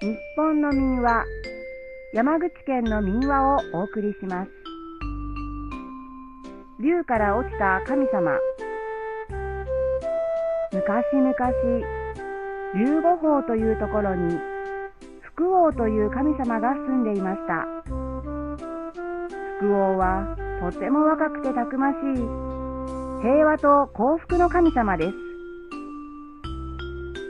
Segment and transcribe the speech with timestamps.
[0.00, 1.24] 日本の民話
[2.12, 4.50] 山口県の民話をお送りします。
[6.80, 8.38] 竜から落ちた神様
[10.72, 11.34] 昔々
[12.76, 14.38] 竜五峰というところに
[15.34, 17.66] 福王という神様が住んでいました。
[19.58, 21.98] 福王はとても若くてたくましい
[23.20, 25.14] 平和と幸福の神様です。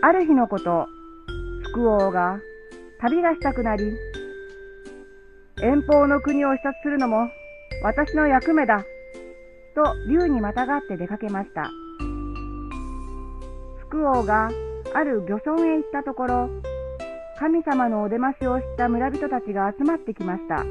[0.03, 0.87] ある日のこと
[1.73, 2.39] 福王が
[3.01, 3.93] 旅がしたくなり、
[5.62, 7.29] 遠方の国を視察するのも
[7.83, 8.84] 私の役目だ、
[9.75, 11.70] と竜にまたがって出かけました。
[13.89, 14.51] 福王が
[14.95, 16.51] ある漁村へ行ったところ、
[17.39, 20.65] 神様のお出ましを知った村人たちが集まってきました。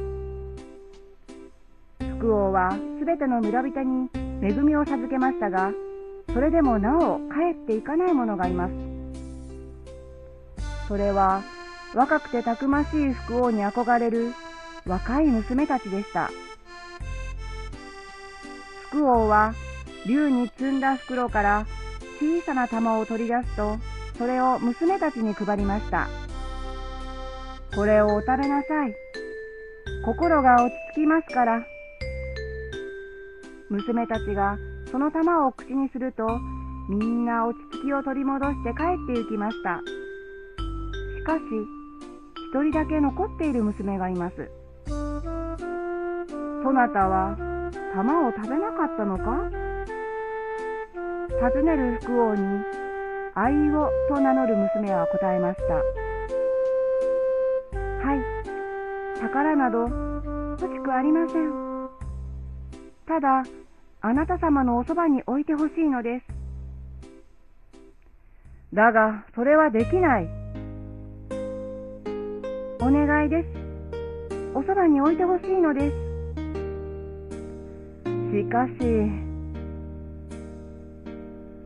[2.18, 4.10] 福王はすべての村人に
[4.42, 5.72] 恵みを授けましたが、
[6.34, 8.74] それでもなお帰っていかない者がいます。
[10.90, 11.42] それは
[11.94, 14.34] 若くてたくましい福王に憧れる
[14.86, 16.30] 若い娘たちでした。
[18.90, 19.54] 福王は
[20.06, 21.66] 竜に積んだ袋から
[22.20, 23.78] 小さな玉を取り出すと、
[24.18, 26.08] それを娘たちに配りました。
[27.76, 28.96] これをお食べなさい。
[30.06, 31.66] 心が落ち着きますから。
[33.70, 34.58] 娘たちが
[34.92, 36.40] その玉を口にすると、
[36.90, 39.82] みんな落ち着きを取り戻して帰って行きました。
[41.20, 41.42] しかし、
[42.50, 44.50] 一人だけ残っている娘がいます。
[44.86, 44.94] そ
[46.72, 47.38] なたは
[47.94, 49.52] 玉を食べなかったのか？
[51.52, 52.42] 尋ねる福王に
[53.36, 55.74] 愛をと名乗る娘は答えました。
[58.08, 58.22] はい、
[59.22, 59.80] 宝など
[60.60, 61.90] 欲しくありません。
[63.06, 63.44] ただ、
[64.02, 66.26] あなた様のおそばに置いてほしいのです。
[68.74, 70.30] だが、それはできない。
[72.80, 73.48] お願いです。
[74.54, 75.96] おそばに置いてほしいのです。
[78.32, 78.72] しかし、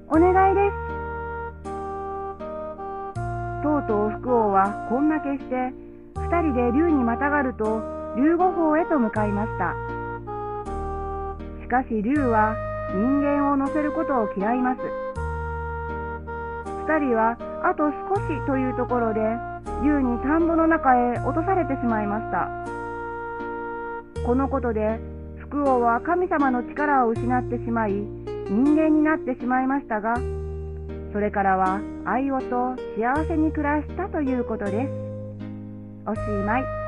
[0.08, 0.76] お願いです。
[3.64, 5.74] とうとう福王はこんなけして、
[6.16, 7.82] 二人で竜にまたがると、
[8.18, 9.76] 竜五峰へと向かいました。
[11.62, 12.56] しかし竜は
[12.94, 14.82] 人間を乗せることを嫌います。
[16.88, 19.22] 二人はあと少しというところで、
[19.84, 22.50] 優に田んぼの中へ落とされてしまいました。
[24.26, 25.00] このことで、
[25.40, 30.16] 福王は神様の力を失ってしまい、人間になってしまいましたが、
[31.14, 34.90] それからは愛をと幸せに暮らしたということです。
[36.06, 36.81] おしまい。